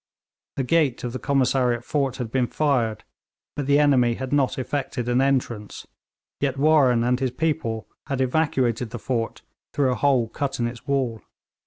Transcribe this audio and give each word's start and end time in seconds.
The 0.55 0.63
gate 0.63 1.03
of 1.03 1.13
the 1.13 1.19
Commissariat 1.19 1.83
fort 1.85 2.15
had 2.15 2.31
been 2.31 2.47
fired, 2.47 3.03
but 3.55 3.67
the 3.67 3.77
enemy 3.77 4.15
had 4.15 4.33
not 4.33 4.57
effected 4.57 5.07
an 5.07 5.21
entrance, 5.21 5.85
yet 6.39 6.57
Warren 6.57 7.03
and 7.03 7.19
his 7.19 7.29
people 7.29 7.85
had 8.07 8.19
evacuated 8.19 8.89
the 8.89 8.97
fort 8.97 9.43
through 9.75 9.91
a 9.91 9.95
hole 9.95 10.27
cut 10.27 10.59
in 10.59 10.65
its 10.65 10.87
wall. 10.87 11.21